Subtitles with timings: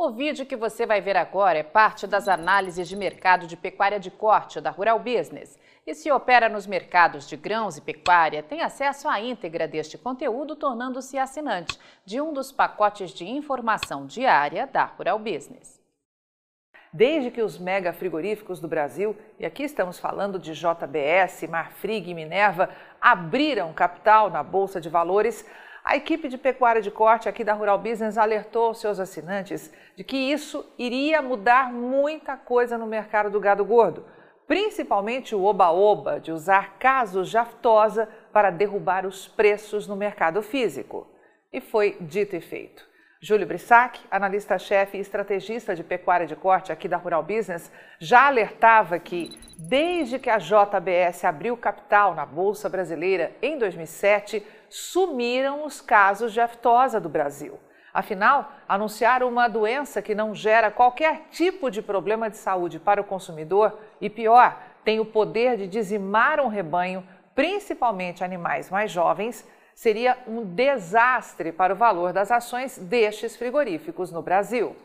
[0.00, 3.98] O vídeo que você vai ver agora é parte das análises de mercado de pecuária
[3.98, 5.58] de corte da Rural Business.
[5.84, 10.54] E se opera nos mercados de grãos e pecuária, tem acesso à íntegra deste conteúdo,
[10.54, 15.80] tornando-se assinante de um dos pacotes de informação diária da Rural Business.
[16.92, 22.14] Desde que os mega frigoríficos do Brasil, e aqui estamos falando de JBS, Marfrig e
[22.14, 22.70] Minerva,
[23.00, 25.44] abriram capital na Bolsa de Valores,
[25.88, 30.18] a equipe de pecuária de corte aqui da Rural Business alertou seus assinantes de que
[30.18, 34.04] isso iria mudar muita coisa no mercado do gado gordo,
[34.46, 41.10] principalmente o oba-oba de usar casos de aftosa para derrubar os preços no mercado físico.
[41.50, 42.86] E foi dito e feito.
[43.18, 48.98] Júlio Brissac, analista-chefe e estrategista de pecuária de corte aqui da Rural Business, já alertava
[48.98, 56.32] que, desde que a JBS abriu capital na Bolsa Brasileira em 2007, sumiram os casos
[56.32, 57.58] de aftosa do Brasil.
[57.92, 63.04] Afinal, anunciaram uma doença que não gera qualquer tipo de problema de saúde para o
[63.04, 70.18] consumidor e, pior, tem o poder de dizimar um rebanho, principalmente animais mais jovens, seria
[70.26, 74.76] um desastre para o valor das ações destes frigoríficos no Brasil.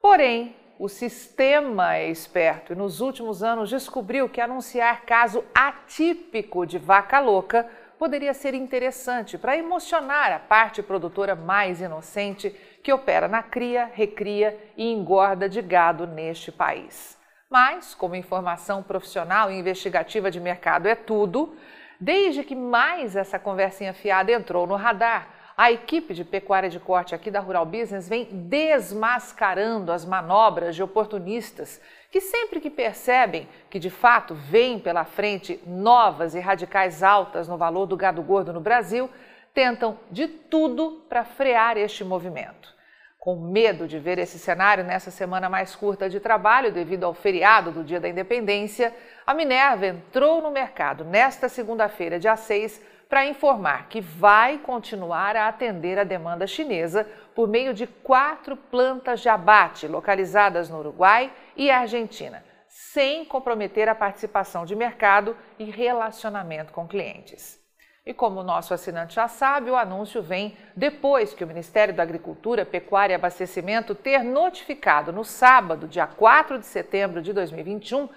[0.00, 6.78] Porém, o sistema é esperto e nos últimos anos descobriu que anunciar caso atípico de
[6.78, 7.68] vaca louca
[8.00, 12.48] poderia ser interessante para emocionar a parte produtora mais inocente
[12.82, 17.18] que opera na cria, recria e engorda de gado neste país.
[17.50, 21.54] Mas, como informação profissional e investigativa de mercado é tudo,
[22.00, 25.28] desde que mais essa conversinha fiada entrou no radar,
[25.60, 30.82] a equipe de pecuária de corte aqui da Rural Business vem desmascarando as manobras de
[30.82, 31.78] oportunistas
[32.10, 37.58] que sempre que percebem que de fato vêm pela frente novas e radicais altas no
[37.58, 39.10] valor do gado gordo no Brasil,
[39.52, 42.74] tentam de tudo para frear este movimento.
[43.18, 47.70] Com medo de ver esse cenário nessa semana mais curta de trabalho devido ao feriado
[47.70, 52.80] do Dia da Independência, a Minerva entrou no mercado nesta segunda-feira, dia 6,
[53.10, 57.04] para informar que vai continuar a atender a demanda chinesa
[57.34, 63.96] por meio de quatro plantas de abate localizadas no Uruguai e Argentina, sem comprometer a
[63.96, 67.58] participação de mercado e relacionamento com clientes.
[68.06, 72.04] E como o nosso assinante já sabe, o anúncio vem depois que o Ministério da
[72.04, 78.08] Agricultura, Pecuária e Abastecimento ter notificado no sábado, dia 4 de setembro de 2021,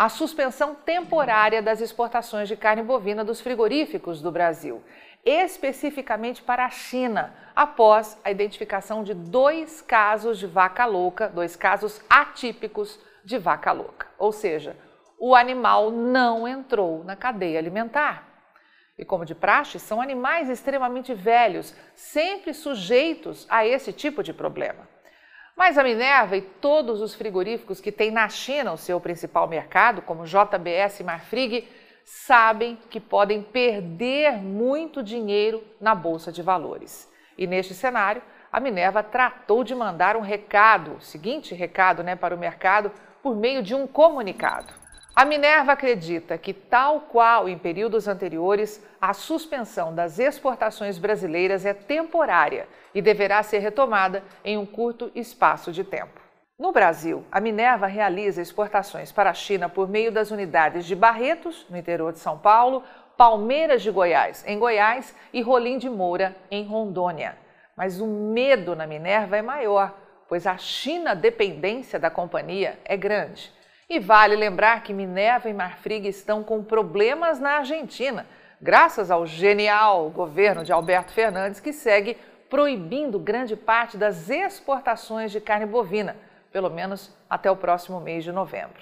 [0.00, 4.82] a suspensão temporária das exportações de carne bovina dos frigoríficos do Brasil,
[5.26, 12.00] especificamente para a China, após a identificação de dois casos de vaca louca, dois casos
[12.08, 14.06] atípicos de vaca louca.
[14.16, 14.74] Ou seja,
[15.18, 18.26] o animal não entrou na cadeia alimentar.
[18.96, 24.88] E como de praxe, são animais extremamente velhos, sempre sujeitos a esse tipo de problema.
[25.60, 30.00] Mas a Minerva e todos os frigoríficos que têm na China o seu principal mercado,
[30.00, 31.68] como JBS e Marfrig,
[32.02, 37.12] sabem que podem perder muito dinheiro na bolsa de valores.
[37.36, 42.34] E neste cenário, a Minerva tratou de mandar um recado, o seguinte recado, né, para
[42.34, 42.90] o mercado
[43.22, 44.72] por meio de um comunicado.
[45.14, 51.74] A Minerva acredita que, tal qual em períodos anteriores, a suspensão das exportações brasileiras é
[51.74, 56.20] temporária e deverá ser retomada em um curto espaço de tempo.
[56.56, 61.66] No Brasil, a Minerva realiza exportações para a China por meio das unidades de Barretos,
[61.68, 62.84] no interior de São Paulo,
[63.16, 67.36] Palmeiras de Goiás, em Goiás, e Rolim de Moura, em Rondônia.
[67.76, 69.92] Mas o medo na Minerva é maior,
[70.28, 73.52] pois a China dependência da companhia é grande.
[73.90, 78.24] E vale lembrar que Minerva e Marfrig estão com problemas na Argentina,
[78.60, 82.16] graças ao genial governo de Alberto Fernandes, que segue
[82.48, 86.16] proibindo grande parte das exportações de carne bovina,
[86.52, 88.80] pelo menos até o próximo mês de novembro.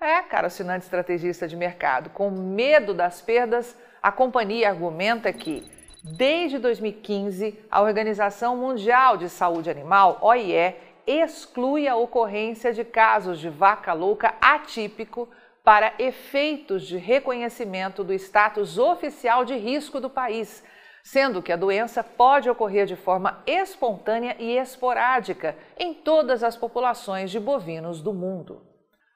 [0.00, 5.68] É, cara assinante estrategista de mercado, com medo das perdas, a companhia argumenta que,
[6.16, 10.76] desde 2015, a Organização Mundial de Saúde Animal, OIE,
[11.08, 15.26] exclui a ocorrência de casos de vaca louca atípico
[15.64, 20.62] para efeitos de reconhecimento do status oficial de risco do país,
[21.02, 27.30] sendo que a doença pode ocorrer de forma espontânea e esporádica em todas as populações
[27.30, 28.62] de bovinos do mundo.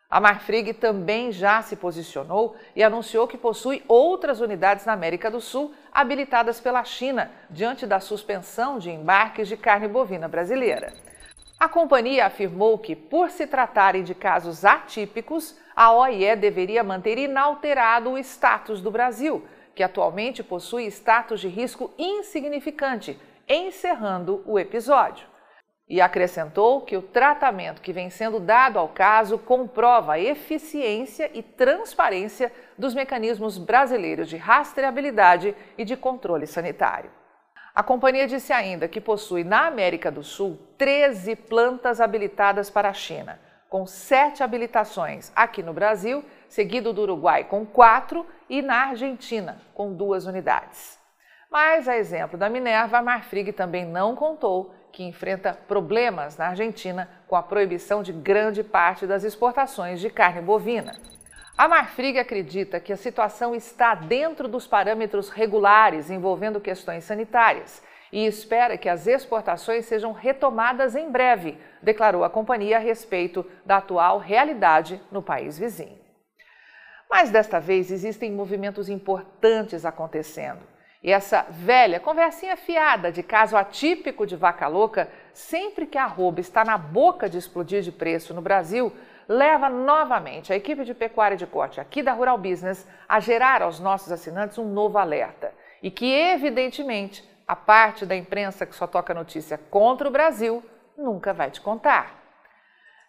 [0.08, 5.40] A Marfrig também já se posicionou e anunciou que possui outras unidades na América do
[5.40, 10.92] Sul habilitadas pela China diante da suspensão de embarques de carne bovina brasileira.
[11.62, 18.11] A companhia afirmou que, por se tratarem de casos atípicos, a OIE deveria manter inalterado
[18.11, 23.17] o status do Brasil, que atualmente possui status de risco insignificante,
[23.49, 25.25] encerrando o episódio.
[25.88, 31.44] E acrescentou que o tratamento que vem sendo dado ao caso comprova a eficiência e
[31.44, 37.21] transparência dos mecanismos brasileiros de rastreabilidade e de controle sanitário.
[37.74, 42.92] A companhia disse ainda que possui na América do Sul 13 plantas habilitadas para a
[42.92, 43.40] China,
[43.70, 49.94] com sete habilitações aqui no Brasil, seguido do Uruguai com quatro e na Argentina com
[49.94, 50.98] duas unidades.
[51.50, 57.08] Mas, a exemplo da Minerva, a Marfrig também não contou que enfrenta problemas na Argentina
[57.26, 60.92] com a proibição de grande parte das exportações de carne bovina.
[61.56, 68.26] A Marfrig acredita que a situação está dentro dos parâmetros regulares envolvendo questões sanitárias e
[68.26, 74.19] espera que as exportações sejam retomadas em breve, declarou a companhia a respeito da atual
[74.19, 75.99] realidade no país vizinho.
[77.08, 80.60] Mas desta vez existem movimentos importantes acontecendo.
[81.02, 86.40] E essa velha conversinha fiada de caso atípico de vaca louca, sempre que a arroba
[86.40, 88.93] está na boca de explodir de preço no Brasil,
[89.32, 93.81] leva novamente a equipe de pecuária de corte aqui da Rural Business a gerar aos
[93.81, 95.55] nossos assinantes um novo alerta.
[95.82, 100.62] E que, evidentemente, a parte da imprensa que só toca notícia contra o Brasil
[100.96, 102.20] nunca vai te contar.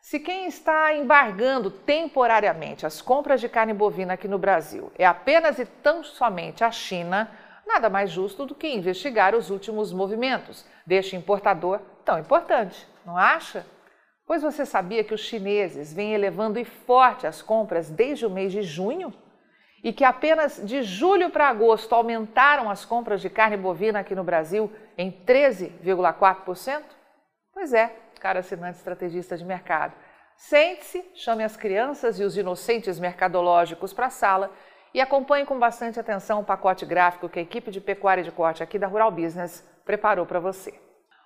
[0.01, 5.59] Se quem está embargando temporariamente as compras de carne bovina aqui no Brasil é apenas
[5.59, 7.29] e tão somente a China,
[7.65, 13.65] nada mais justo do que investigar os últimos movimentos deste importador tão importante, não acha?
[14.33, 18.51] Pois você sabia que os chineses vêm elevando e forte as compras desde o mês
[18.51, 19.13] de junho?
[19.83, 24.23] E que apenas de julho para agosto aumentaram as compras de carne bovina aqui no
[24.23, 26.81] Brasil em 13,4%?
[27.53, 29.93] Pois é, cara assinante estrategista de mercado.
[30.35, 34.51] Sente-se, chame as crianças e os inocentes mercadológicos para a sala
[34.95, 38.63] e acompanhe com bastante atenção o pacote gráfico que a equipe de pecuária de corte
[38.63, 40.73] aqui da Rural Business preparou para você.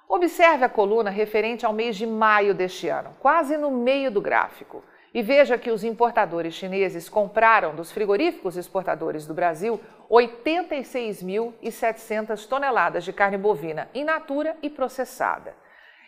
[0.10, 4.82] Observe a coluna referente ao mês de maio deste ano, quase no meio do gráfico,
[5.14, 13.12] e veja que os importadores chineses compraram dos frigoríficos exportadores do Brasil 86.700 toneladas de
[13.12, 15.54] carne bovina in natura e processada.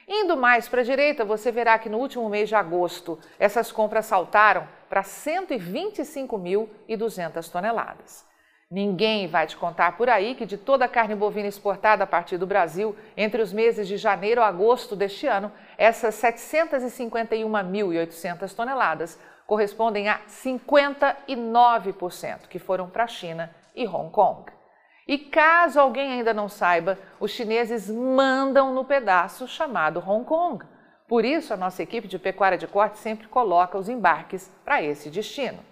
[0.07, 4.05] Indo mais para a direita, você verá que no último mês de agosto, essas compras
[4.05, 8.28] saltaram para 125.200 toneladas.
[8.71, 12.37] Ninguém vai te contar por aí que de toda a carne bovina exportada a partir
[12.37, 20.07] do Brasil entre os meses de janeiro a agosto deste ano, essas 751.800 toneladas correspondem
[20.07, 24.51] a 59% que foram para a China e Hong Kong.
[25.07, 30.63] E caso alguém ainda não saiba, os chineses mandam no pedaço chamado Hong Kong.
[31.07, 35.09] Por isso, a nossa equipe de pecuária de corte sempre coloca os embarques para esse
[35.09, 35.67] destino.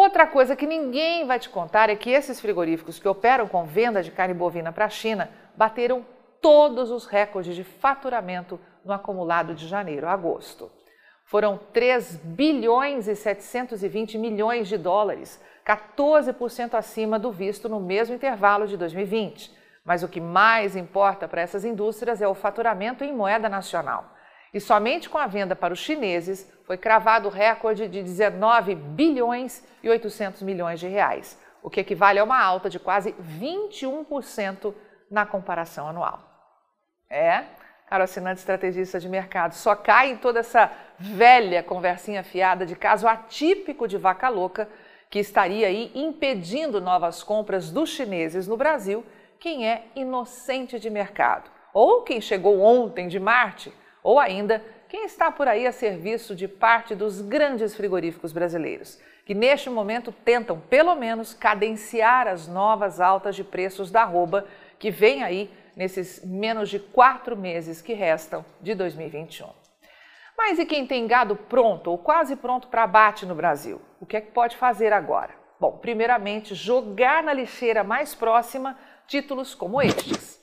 [0.00, 4.00] Outra coisa que ninguém vai te contar é que esses frigoríficos que operam com venda
[4.00, 6.06] de carne bovina para a China bateram
[6.40, 10.70] todos os recordes de faturamento no acumulado de janeiro a agosto.
[11.24, 18.68] Foram 3 bilhões e 720 milhões de dólares, 14% acima do visto no mesmo intervalo
[18.68, 19.52] de 2020.
[19.84, 24.14] Mas o que mais importa para essas indústrias é o faturamento em moeda nacional.
[24.52, 29.66] E somente com a venda para os chineses foi cravado o recorde de 19 bilhões
[29.82, 34.74] e 800 milhões de reais, o que equivale a uma alta de quase 21%
[35.10, 36.22] na comparação anual.
[37.10, 37.44] É,
[37.88, 43.08] caro assinante estrategista de mercado, só cai em toda essa velha conversinha fiada de caso
[43.08, 44.68] atípico de vaca louca
[45.10, 49.04] que estaria aí impedindo novas compras dos chineses no Brasil,
[49.40, 55.30] quem é inocente de mercado, ou quem chegou ontem de Marte, ou ainda quem está
[55.30, 60.94] por aí a serviço de parte dos grandes frigoríficos brasileiros, que neste momento tentam pelo
[60.94, 64.46] menos cadenciar as novas altas de preços da arroba
[64.78, 69.48] que vem aí nesses menos de quatro meses que restam de 2021.
[70.36, 73.82] Mas e quem tem gado pronto ou quase pronto para abate no Brasil?
[74.00, 75.34] O que é que pode fazer agora?
[75.60, 80.37] Bom, primeiramente, jogar na lixeira mais próxima títulos como estes.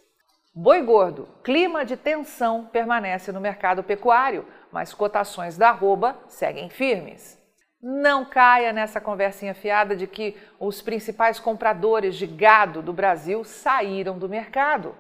[0.58, 7.38] Boi gordo, clima de tensão permanece no mercado pecuário, mas cotações da arroba seguem firmes.
[7.84, 14.18] Não caia nessa conversinha fiada de que os principais compradores de gado do Brasil saíram
[14.18, 14.96] do mercado.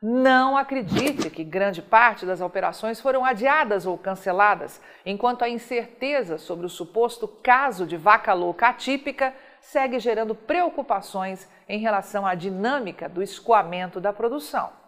[0.00, 6.66] Não acredite que grande parte das operações foram adiadas ou canceladas, enquanto a incerteza sobre
[6.66, 13.20] o suposto caso de vaca louca atípica segue gerando preocupações em relação à dinâmica do
[13.20, 14.83] escoamento da produção.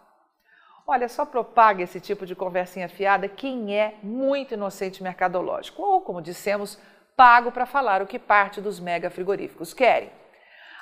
[0.89, 6.23] Olha, só propaga esse tipo de conversinha fiada quem é muito inocente mercadológico, ou, como
[6.23, 6.79] dissemos,
[7.17, 10.13] pago para falar o que parte dos mega frigoríficos querem.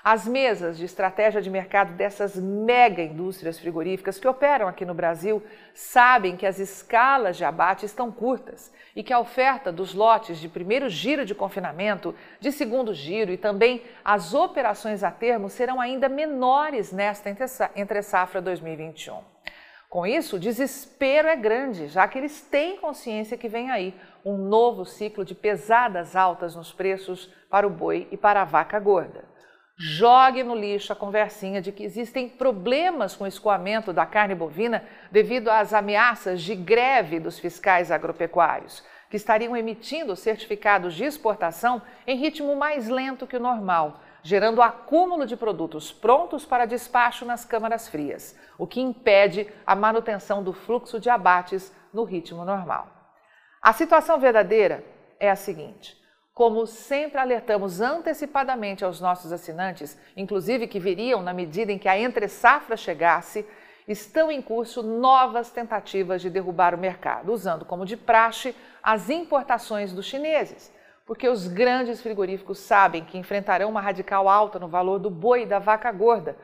[0.04, 5.42] As mesas de estratégia de mercado dessas mega indústrias frigoríficas que operam aqui no Brasil
[5.72, 10.50] sabem que as escalas de abate estão curtas e que a oferta dos lotes de
[10.50, 16.10] primeiro giro de confinamento, de segundo giro e também as operações a termo serão ainda
[16.10, 17.30] menores nesta
[17.74, 19.32] entre safra 2021.
[19.94, 24.36] Com isso, o desespero é grande, já que eles têm consciência que vem aí um
[24.36, 29.24] novo ciclo de pesadas altas nos preços para o boi e para a vaca gorda.
[29.78, 34.84] Jogue no lixo a conversinha de que existem problemas com o escoamento da carne bovina
[35.12, 42.16] devido às ameaças de greve dos fiscais agropecuários, que estariam emitindo certificados de exportação em
[42.16, 47.86] ritmo mais lento que o normal, gerando acúmulo de produtos prontos para despacho nas câmaras
[47.86, 52.88] frias, o que impede a manutenção do fluxo de abates no ritmo normal.
[53.62, 54.82] A situação verdadeira
[55.20, 56.02] é a seguinte:
[56.32, 61.98] como sempre alertamos antecipadamente aos nossos assinantes, inclusive que viriam na medida em que a
[61.98, 63.46] entre-safra chegasse,
[63.86, 69.92] estão em curso novas tentativas de derrubar o mercado, usando como de praxe as importações
[69.92, 70.72] dos chineses,
[71.06, 75.46] porque os grandes frigoríficos sabem que enfrentarão uma radical alta no valor do boi e
[75.46, 76.36] da vaca gorda,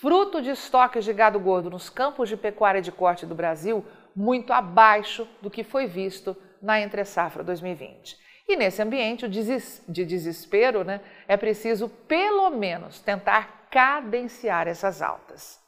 [0.00, 3.84] fruto de estoques de gado gordo nos campos de pecuária de corte do Brasil,
[4.14, 8.16] muito abaixo do que foi visto na entre-safra 2020.
[8.48, 15.60] E nesse ambiente de desespero, né, é preciso pelo menos tentar cadenciar essas altas.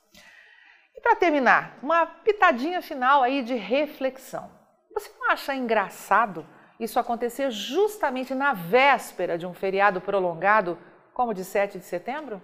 [0.97, 4.51] E para terminar, uma pitadinha final aí de reflexão.
[4.95, 6.47] Você não acha engraçado
[6.81, 10.79] isso acontecer justamente na véspera de um feriado prolongado,
[11.13, 12.41] como de 7 de setembro?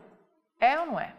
[0.61, 1.15] É ou não é?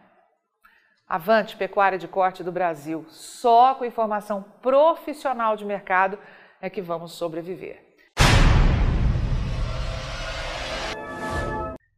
[1.06, 3.04] Avante Pecuária de Corte do Brasil.
[3.08, 6.16] Só com informação profissional de mercado
[6.60, 7.84] é que vamos sobreviver.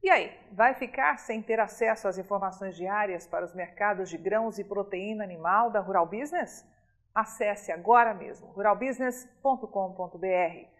[0.02, 4.58] E aí, vai ficar sem ter acesso às informações diárias para os mercados de grãos
[4.58, 6.66] e proteína animal da Rural Business?
[7.14, 10.79] Acesse agora mesmo ruralbusiness.com.br.